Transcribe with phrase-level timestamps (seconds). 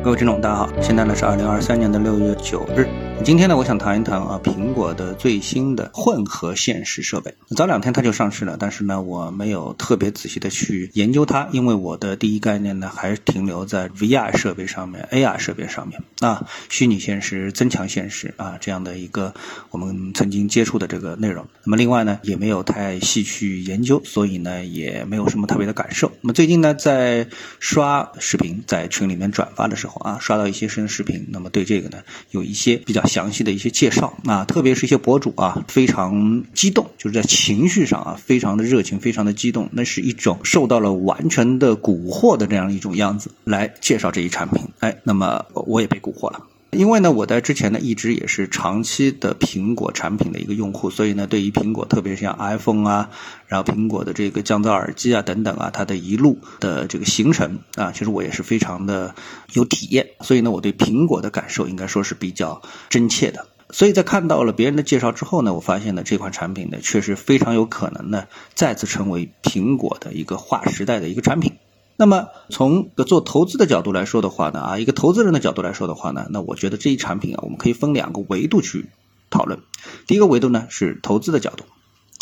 [0.00, 3.07] 各位听众，大家好，现在呢是二零二三年的六月九日。
[3.24, 7.34] 今天呢，我想谈一谈啊，苹果的最新的混合现实设备。
[7.54, 19.34] 早两天它就上市了，但是呢，我没有特别仔细的去研究它，因为我的第一概念呢，还停留在 VR 设备上面、AR 设备上面啊，虚拟现实、增强现实啊这样的一个
[19.70, 21.46] 我们曾经接触的这个内容。
[21.64, 26.10] 那么另外呢，也没有太细去研究，所以呢，也没有什么特别的感受。
[26.22, 27.28] 那么最近呢，在
[27.60, 31.98] 刷视频，在群里面转发的时候啊，刷到一些新视频，那么对这个呢，
[32.30, 33.07] 有一些比较。
[33.08, 44.62] 详细的一些介绍啊，特别是一些博主啊，非常激动，就是在情绪上啊，非常的热情，非常的激动，那是一种受到了完全的蛊惑的这样一种样子来介绍这一产品。
[44.80, 46.40] 哎，那么我也被蛊惑了。
[46.70, 53.10] 因为呢，我在之前呢一直也是长期的苹果产品的一个用户，所以呢，对于苹果，特别像 iPhone 啊，
[53.46, 59.14] 然后苹果的这个降噪耳机啊等等啊，它的一路的这个形成啊，其实我也是非常的
[59.54, 63.46] 有体验，所以呢，我对苹果的感受应该说是比较真切的。
[63.70, 71.52] 所以在看到了别人的介绍之后呢，我发现呢，这款产品呢，确实非常有可能呢，再次成为苹果的一个划时代的一个产品。
[72.00, 78.86] 那么从个做投资的角度来说的话呢，啊，一个投资人的角度来说的话呢，那我觉得这一产品啊，我们可以分两个维度去
[79.30, 79.58] 讨论。
[80.06, 81.64] 第一个维度呢是投资的角度，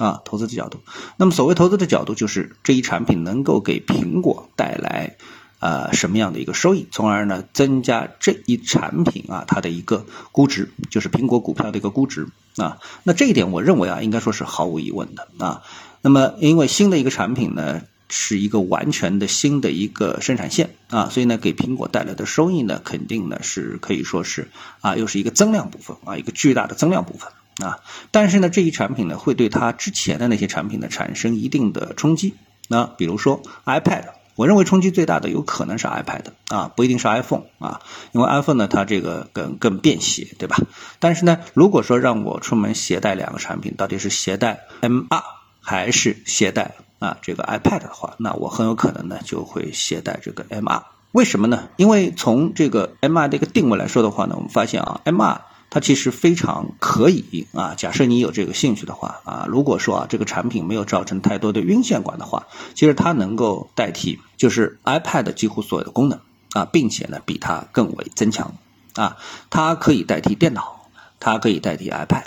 [0.03, 0.81] 啊，投资的角度。
[1.19, 5.19] 那么所谓投资的角度，就是这一产品能够给苹果带来
[5.61, 12.79] 呃什么样的一个收益，从而呢增加这一产品啊它的一个估值，就是苹果股票的一个估值啊。
[13.03, 15.61] 那这一点我认为啊，应该说是毫无疑问的啊。
[16.01, 17.83] 那么因为新的一个产品呢。
[18.09, 24.49] 是一个完全的新的一个生产线啊，所以呢，给苹果带来的收益呢，肯定呢是可以说是
[24.81, 27.33] 啊，又是一个增量部分啊，一个巨大的增量部分
[27.67, 27.81] 啊。
[28.13, 32.35] 但是呢，这一产品呢，会对它之前的那些产品呢产生一定的冲击。
[32.69, 34.05] 那比如说 iPad，
[34.37, 37.81] 我认为冲击最大的有可能是 iPad 啊，不一定是 iPhone 啊，
[38.13, 40.57] 因为 iPhone 呢它这个更更便携，对吧？
[41.01, 45.23] 但是呢，如果说让我出门携带两个产品，到底是携带 M2
[45.61, 46.77] 还是携带？
[46.99, 50.83] 啊，这个 iPad 的话，那我很有可能呢就会携带这个 MR，。
[51.13, 51.69] 为什么呢？
[51.77, 55.41] 因为从这个 MR 的一个定位来说的话呢，我们发现啊，MR
[55.71, 57.75] 它其实非常可以啊。
[57.77, 66.21] 假设你有这个兴趣的话啊，如果说啊这个产品没有造成太多的晕线管的话，其实它能够代替就是 iPad 几乎所有的功能
[66.53, 68.55] 啊，并且呢比它更为增强
[68.95, 69.17] 啊。
[69.51, 72.25] 它可以代替电脑，它可以代替 iPad。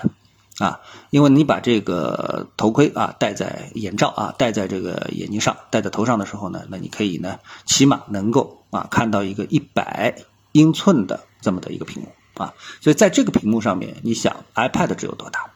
[0.59, 10.15] 啊，因为你把这个头盔啊戴在眼罩啊戴在这个眼睛上，戴在头上的时候呢，那你可以呢起码能够啊看到一个一百
[10.51, 12.09] 英寸的这么的一个屏幕
[12.43, 15.51] 啊，所以在这个屏幕上面，你想 iPad 只有多大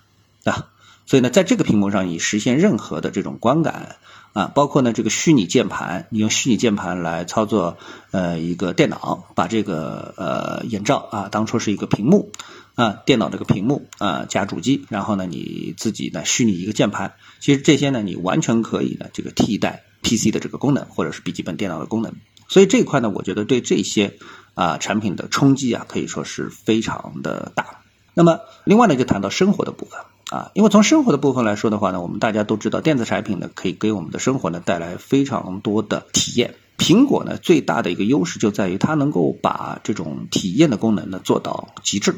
[0.50, 0.69] 啊？
[1.06, 3.97] 所以呢，在这个屏幕上你实现任何的这种观感
[4.31, 7.78] 啊，包括呢这个虚拟键盘，你用虚拟键盘来操作
[8.12, 12.31] 呃一个电脑，把这个呃眼罩啊当初是一个屏幕。
[12.75, 22.13] 啊，电脑这个屏幕啊，加主机，然后呢，你自己呢虚拟一个键盘，其实这些呢，你完全可以呢这个替代 PC 的这个功能，或者是笔记本电脑的功能。
[22.47, 24.17] 所以这一块呢，我觉得对这些
[24.56, 27.81] 啊产品的冲击啊，可以说是非常的大。
[28.16, 36.55] 那么另外呢，就谈到生活的部分啊，因为从生活的部分来说的话呢，我们大家都知道，电子产品呢可以给我们的生活呢带来非常多的体验。
[36.78, 42.16] 苹果呢最大的一个优势就在于它能够把这种体验的功能呢做到极致。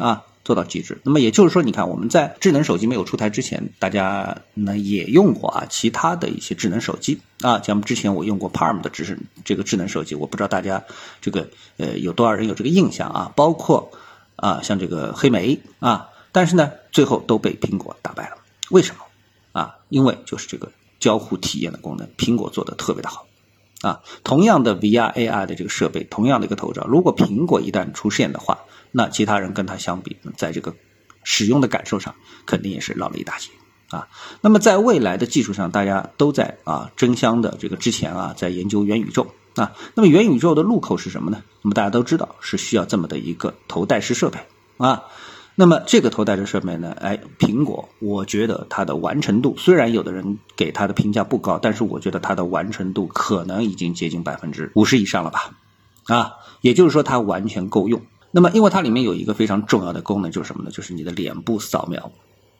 [0.00, 0.98] 啊，做到极致。
[1.04, 10.82] 那么也就是说，你看我们在智能手机没有出台之前，大家呢也用过啊其他的一些智能手机啊，像之前我用过 Palm 的智这个智能手机，我不知道大家
[11.20, 13.32] 这个呃有多少人有这个印象啊？
[13.36, 13.92] 包括
[14.36, 18.36] 啊像这个黑莓啊，但是呢最后都被苹果打败了。
[18.70, 19.04] 为什么？
[19.52, 23.26] 啊，因为就是这个交互体验的功能，苹果做的特别的好。
[23.82, 28.60] 啊，同样的 VR AR 的这个设备，同样的一个头罩，如果苹果一旦出现的话，
[28.92, 30.74] 那其他人跟它相比，在这个
[31.24, 32.14] 使用的感受上，
[32.44, 33.50] 肯定也是落了一大截
[33.88, 34.08] 啊。
[34.42, 39.72] 那么在未来的技术上，大家都在啊争相的这个之前啊，在研究元宇宙啊。
[39.94, 41.42] 那么元宇宙的入口是什么呢？
[41.62, 44.38] 那么大家都知道是需要这么的一个头戴式设备
[44.76, 45.04] 啊。
[45.60, 46.96] 那么这个头戴式设备呢？
[46.98, 55.50] 哎，苹果，我觉得它的完成度虽然有的人给它的评价不高，但是我觉得它的完成度可能已经接近百分之五十以上了吧？
[56.06, 58.00] 啊，也就是说它完全够用。
[58.30, 60.70] 那么因为它里面有一个非常重要的功能，就是什么呢？
[60.70, 62.10] 就是你的脸部扫描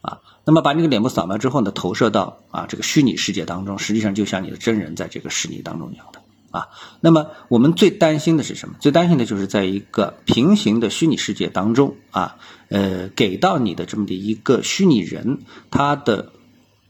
[0.02, 0.20] 啊。
[0.44, 6.19] 那么把这个脸部扫描之后呢，投射到啊这个虚拟世界当中，实际上就像你的真人在这个实拟当中一样的。
[6.50, 6.69] 啊，
[7.00, 8.75] 那么我们最担心的是什么？
[8.81, 12.37] 最担心的就是在一个平行的虚拟世界当中啊，
[12.69, 15.38] 呃，给到你的这么的一个虚拟人，
[15.70, 16.32] 他的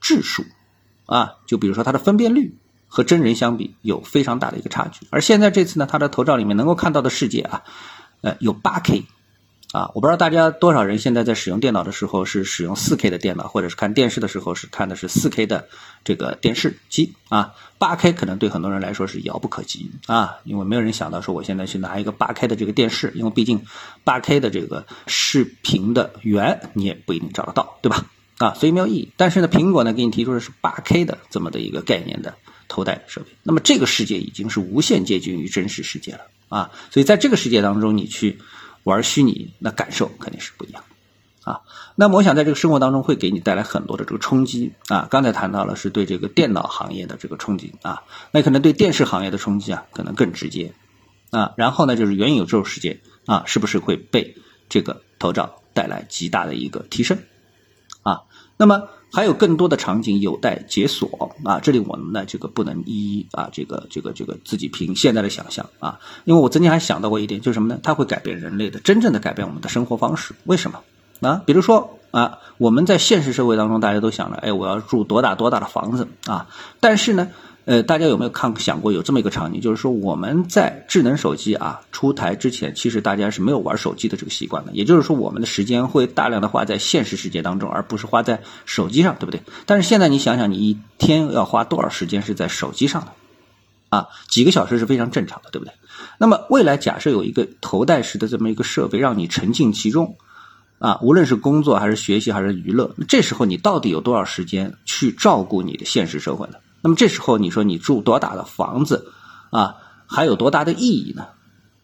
[0.01, 0.45] 质数
[1.07, 2.55] 啊，就比如说它的分辨率
[2.89, 5.07] 和真人相比有非常大的一个差距。
[5.11, 7.63] 而现在这次呢，他的头罩里面能够看到的世界啊，
[8.23, 9.05] 呃，有八 K。
[9.73, 15.69] 啊，我不知道大家多少人现在在使用电脑的时候是使用 4K 的电脑，或者是看电视的时候是看的是 4K 的
[16.03, 17.53] 这个电视机啊。
[17.79, 23.63] 8K 可能对很多人来说是遥不可及啊，因为没有人想到说我现在去拿一个 8K 的这个电视，因为毕竟
[24.05, 28.07] 8K 的这个视频的源你也不一定找得到，对吧？
[28.39, 29.13] 啊，所以没有意义。
[29.17, 32.35] 但是呢，苹果呢给你提出的是 8K 的这么的一个概念的
[32.67, 38.41] 头戴设备，那么这个世界已经是无限接近于真实世界了啊，所以在这个世界当中你去。
[38.85, 40.83] 玩虚拟，那感受肯定是不一样，
[41.45, 41.61] 啊，
[41.97, 45.09] 那么我想在这个生活当中会给你带来很多的这个冲击啊。
[45.11, 50.73] 刚才谈到了是对这个电脑行业的这个冲击啊，那可能对电视行业的冲击啊，可能更直接
[51.31, 51.55] 啊。
[51.57, 54.37] 然后呢，就是元宇宙世界啊，是不是会被
[54.69, 57.19] 这个头罩带来极大的一个提升
[58.03, 58.23] 啊？
[58.57, 58.89] 那么。
[59.13, 61.59] 还有更多的场景有待解锁啊！
[61.61, 67.81] 这里我们呢，这个不能一一啊，这个这个这个自己凭现在的想象啊，因为我曾经还想到过一点，就是什么呢？
[67.83, 70.35] 它会改变人类的，真正的改变我们的生活方式。
[70.45, 70.81] 为什么
[71.21, 71.43] 啊？
[71.45, 76.47] 比如说啊，我们在现实社会当中，大家都想着，哎，我要住多大多大的房子啊？
[76.81, 77.29] 但是呢？
[77.67, 84.73] 呃，大家有没有看想过有这么一个场景，就是说我们在智能手机啊出台之前，其实大家是没有玩手机的这个习惯的。
[84.73, 89.43] 也就是说，我们的时间会大量的花在现实世界当中，而不是花在手机上，对不对？
[89.67, 93.13] 但是现在你想想，你一天要花多少时间是在手机上的？
[93.91, 95.73] 啊，几个小时是非常正常的，对不对？
[96.19, 100.17] 那么未来假设有一个头戴式的这么一个设备，让你沉浸其中，
[100.81, 106.55] 啊，无论是工作还是学习还是娱乐，这时候你到底有多少时间去照顾你的现实社会呢？
[106.81, 109.13] 那么这时候你说你住多大的房子，
[109.51, 111.27] 啊，还有多大的意义呢？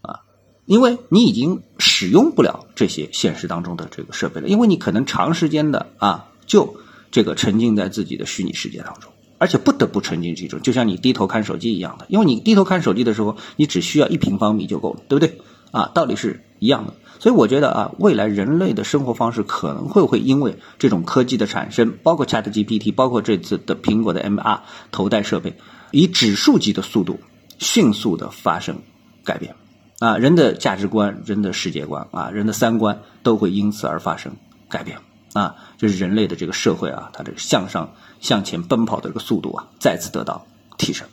[0.00, 0.20] 啊，
[0.64, 6.76] 因为你已经使用不了这些现实当中的这个设备了，因为你可能长时间的啊，就
[7.10, 15.38] 这个沉浸在自己的虚拟世界当中，而且不得不沉浸其中，就像你低头看手机一样的，因为你低头看手机的时候，你只需要一平方米就够了，对不对？
[15.76, 16.94] 啊，道理是一样的。
[17.18, 25.54] 所以我觉得啊，未来人类的生活方式可能会会因为这种科技的产生，包括 Chat GPT，包括这次的苹果的 MR 头戴设备，
[25.90, 27.20] 以指数级的速度
[27.58, 28.78] 迅速的发生
[29.24, 29.54] 改变，
[29.98, 34.36] 啊，人的价值观、人的世界观啊、人的三观都会因此而发生
[34.68, 34.98] 改变，
[35.32, 40.46] 啊，这是人类的这个社会啊，它这个向上向前奔跑的这个速度啊，再次得到
[40.76, 41.08] 提升，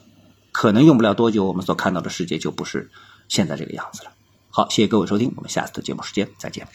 [0.51, 2.91] 可能用不了多久，我们所看到的世界就不是
[3.29, 4.11] 现在这个样子了。
[4.55, 6.67] 好，谢谢各位收听，我们下次的节目时间再见。